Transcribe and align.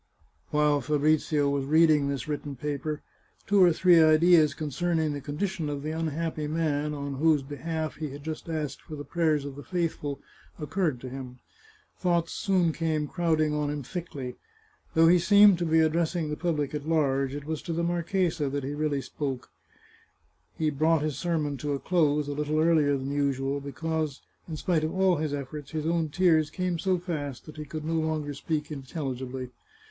While 0.49 0.81
Fabrizio 0.81 1.47
was 1.47 1.65
reading 1.65 2.07
this 2.07 2.27
written 2.27 2.55
paper, 2.55 3.03
two 3.45 3.61
or 3.63 3.71
three 3.71 3.99
ideas 4.01 4.55
concerning 4.55 5.13
the 5.13 5.21
condition 5.21 5.69
of 5.69 5.83
the 5.83 5.91
unhappy 5.91 6.47
man 6.47 6.95
on 6.95 7.17
whose 7.19 7.43
behalf 7.43 7.97
he 7.97 8.09
had 8.09 8.23
just 8.23 8.49
asked 8.49 8.81
for 8.81 8.95
the 8.95 9.03
prayers 9.05 9.45
of 9.45 9.55
the 9.55 9.61
faith 9.63 9.93
ful, 9.93 10.19
occurred 10.57 10.99
to 11.01 11.09
him. 11.09 11.37
Thoughts 11.99 12.31
soon 12.33 12.73
came 12.73 13.07
crowding 13.07 13.53
on 13.53 13.69
him 13.69 13.83
thickly. 13.83 14.37
Though 14.95 15.07
he 15.07 15.19
seemed 15.19 15.59
to 15.59 15.67
be 15.67 15.81
addressing 15.81 16.31
the 16.31 16.35
pub 16.35 16.57
lic 16.57 16.73
at 16.73 16.89
large, 16.89 17.35
it 17.35 17.45
was 17.45 17.61
to 17.61 17.71
the 17.71 17.83
marchesa 17.83 18.49
that 18.49 18.63
he 18.63 18.73
really 18.73 19.01
spoke. 19.01 19.51
He 20.57 20.71
brought 20.71 21.03
his 21.03 21.19
sermon 21.19 21.57
to 21.57 21.73
a 21.73 21.79
close 21.79 22.27
a 22.27 22.33
little 22.33 22.57
earlier 22.59 22.97
than 22.97 23.11
usual, 23.11 23.59
be 23.59 23.71
cause, 23.71 24.23
in 24.47 24.57
spite 24.57 24.83
of 24.83 24.95
all 24.95 25.17
his 25.17 25.31
eflforts, 25.31 25.69
his 25.69 25.85
own 25.85 26.09
tears 26.09 26.49
came 26.49 26.79
so 26.79 26.97
fast 26.97 27.45
that 27.45 27.57
he 27.57 27.65
could 27.65 27.85
no 27.85 27.93
longer 27.93 28.33
speak 28.33 28.71
intelligibly. 28.71 29.51